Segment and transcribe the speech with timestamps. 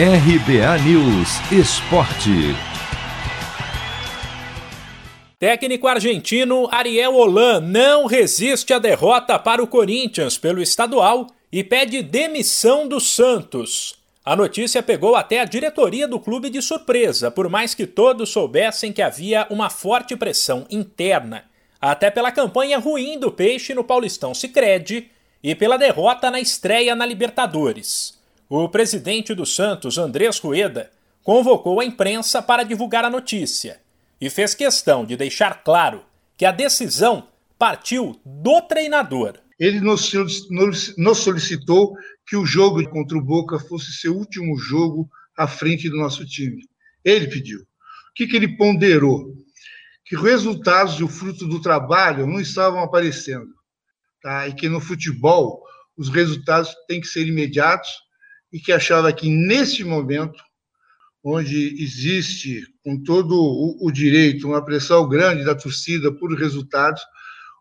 [0.00, 2.54] RBA News Esporte.
[5.40, 12.00] Técnico argentino Ariel Holan não resiste à derrota para o Corinthians pelo estadual e pede
[12.00, 13.96] demissão do Santos.
[14.24, 18.92] A notícia pegou até a diretoria do clube de surpresa, por mais que todos soubessem
[18.92, 21.42] que havia uma forte pressão interna,
[21.80, 25.10] até pela campanha ruim do Peixe no Paulistão Sicredi
[25.42, 28.16] e pela derrota na estreia na Libertadores
[28.48, 30.90] o presidente do Santos, Andrés Rueda,
[31.22, 33.80] convocou a imprensa para divulgar a notícia
[34.18, 36.02] e fez questão de deixar claro
[36.36, 39.38] que a decisão partiu do treinador.
[39.58, 40.10] Ele nos,
[41.16, 41.94] solicitou
[42.26, 46.62] que o jogo contra o Boca fosse seu último jogo à frente do nosso time.
[47.04, 47.60] Ele pediu.
[47.60, 47.64] O
[48.14, 49.34] que, que ele ponderou?
[50.04, 53.52] Que resultados e o fruto do trabalho não estavam aparecendo.
[54.22, 54.48] Tá?
[54.48, 55.62] E que no futebol
[55.96, 57.90] os resultados têm que ser imediatos
[58.52, 60.38] e que achava que, nesse momento,
[61.22, 67.02] onde existe, com todo o, o direito, uma pressão grande da torcida por resultados,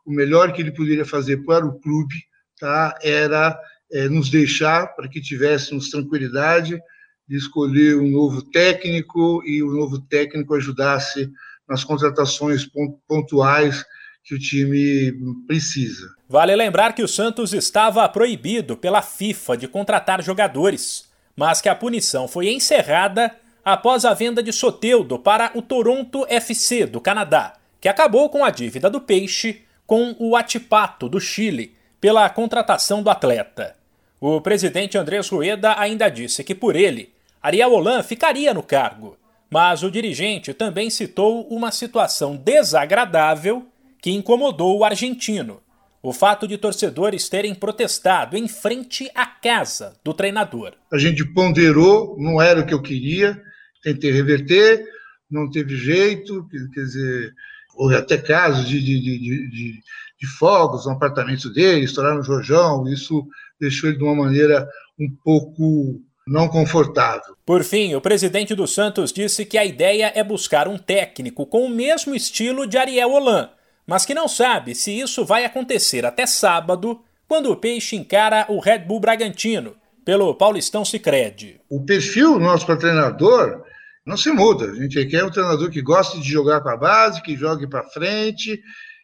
[0.06, 2.16] o melhor que ele poderia fazer para o clube
[2.60, 3.60] tá, era
[3.92, 6.80] é, nos deixar para que tivéssemos tranquilidade
[7.28, 11.30] de escolher um novo técnico e o novo técnico ajudasse
[11.68, 12.66] nas contratações
[13.06, 13.84] pontuais
[14.28, 15.14] que o time
[15.48, 16.06] precisa.
[16.28, 21.76] Vale lembrar que o Santos estava proibido pela FIFA de contratar jogadores, mas que a
[21.76, 23.34] punição foi encerrada
[23.64, 28.50] após a venda de Soteudo para o Toronto FC do Canadá, que acabou com a
[28.50, 33.78] dívida do Peixe com o Atipato do Chile pela contratação do atleta.
[34.20, 39.18] O presidente Andrés Rueda ainda disse que por ele, Ariel Holan ficaria no cargo,
[39.50, 43.66] mas o dirigente também citou uma situação desagradável
[44.08, 45.60] que incomodou o argentino.
[46.02, 50.76] O fato de torcedores terem protestado em frente à casa do treinador.
[50.94, 53.38] A gente ponderou, não era o que eu queria,
[53.84, 54.82] tentei reverter,
[55.30, 57.34] não teve jeito, quer dizer,
[57.76, 59.74] houve até casos de, de, de, de,
[60.22, 63.28] de fogos no apartamento dele, estouraram no Jojão, isso
[63.60, 64.66] deixou ele de uma maneira
[64.98, 67.36] um pouco não confortável.
[67.46, 71.66] Por fim, o presidente do Santos disse que a ideia é buscar um técnico com
[71.66, 73.50] o mesmo estilo de Ariel Holan,
[73.88, 78.60] mas que não sabe se isso vai acontecer até sábado, quando o Peixe encara o
[78.60, 81.60] Red Bull Bragantino, pelo Paulistão Sicredi.
[81.70, 83.64] O perfil nosso para treinador
[84.06, 84.72] não se muda.
[84.72, 87.84] A gente quer um treinador que goste de jogar com a base, que jogue para
[87.84, 88.62] frente,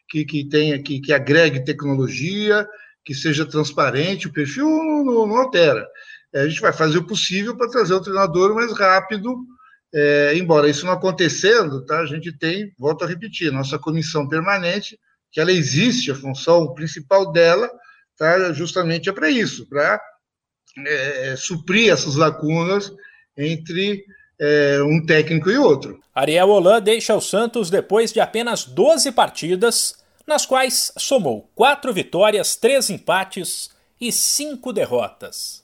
[0.08, 2.66] que, que tenha que, que agregue tecnologia,
[3.04, 4.28] que seja transparente.
[4.28, 5.86] O perfil não, não, não altera.
[6.34, 9.36] É, a gente vai fazer o possível para trazer o treinador mais rápido
[9.94, 14.98] é, embora isso não acontecendo, tá, a gente tem, volto a repetir, nossa comissão permanente,
[15.30, 17.70] que ela existe, a função principal dela
[18.18, 20.00] tá, justamente é para isso, para
[20.78, 22.92] é, é, suprir essas lacunas
[23.36, 24.04] entre
[24.40, 26.00] é, um técnico e outro.
[26.12, 29.94] Ariel Holan deixa o Santos depois de apenas 12 partidas,
[30.26, 35.63] nas quais somou quatro vitórias, três empates e cinco derrotas.